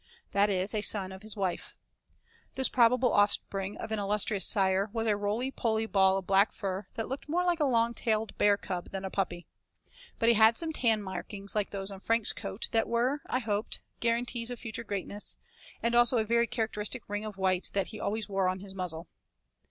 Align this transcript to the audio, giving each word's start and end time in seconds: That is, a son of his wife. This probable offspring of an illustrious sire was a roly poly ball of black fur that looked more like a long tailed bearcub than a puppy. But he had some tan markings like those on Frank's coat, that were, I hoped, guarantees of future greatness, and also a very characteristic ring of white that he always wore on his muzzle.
That 0.31 0.49
is, 0.49 0.73
a 0.73 0.81
son 0.81 1.11
of 1.11 1.21
his 1.21 1.35
wife. 1.37 1.75
This 2.55 2.69
probable 2.69 3.13
offspring 3.13 3.77
of 3.77 3.91
an 3.91 3.99
illustrious 3.99 4.47
sire 4.47 4.89
was 4.91 5.05
a 5.05 5.15
roly 5.15 5.51
poly 5.51 5.85
ball 5.85 6.17
of 6.17 6.25
black 6.25 6.53
fur 6.53 6.87
that 6.95 7.07
looked 7.07 7.29
more 7.29 7.43
like 7.43 7.59
a 7.59 7.65
long 7.65 7.93
tailed 7.93 8.35
bearcub 8.39 8.89
than 8.89 9.05
a 9.05 9.11
puppy. 9.11 9.45
But 10.17 10.27
he 10.29 10.33
had 10.33 10.57
some 10.57 10.73
tan 10.73 11.03
markings 11.03 11.53
like 11.53 11.69
those 11.69 11.91
on 11.91 11.99
Frank's 11.99 12.33
coat, 12.33 12.67
that 12.71 12.89
were, 12.89 13.21
I 13.27 13.37
hoped, 13.37 13.79
guarantees 13.99 14.49
of 14.49 14.57
future 14.59 14.83
greatness, 14.83 15.37
and 15.83 15.93
also 15.93 16.17
a 16.17 16.23
very 16.23 16.47
characteristic 16.47 17.03
ring 17.07 17.23
of 17.23 17.37
white 17.37 17.69
that 17.73 17.89
he 17.93 17.99
always 17.99 18.27
wore 18.27 18.49
on 18.49 18.61
his 18.61 18.73
muzzle. 18.73 19.07